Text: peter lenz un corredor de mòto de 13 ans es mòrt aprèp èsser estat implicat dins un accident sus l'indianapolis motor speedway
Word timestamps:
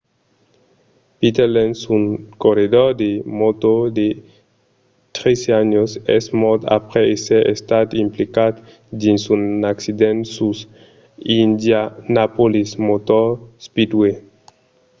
peter 1.19 1.47
lenz 1.55 1.79
un 1.97 2.03
corredor 2.43 2.89
de 3.01 3.09
mòto 3.39 3.73
de 3.97 4.07
13 5.15 5.57
ans 5.61 5.89
es 6.17 6.25
mòrt 6.41 6.61
aprèp 6.77 7.05
èsser 7.15 7.41
estat 7.55 7.87
implicat 8.05 8.53
dins 9.01 9.21
un 9.35 9.41
accident 9.73 10.19
sus 10.35 10.57
l'indianapolis 11.29 12.69
motor 12.87 13.27
speedway 13.65 14.13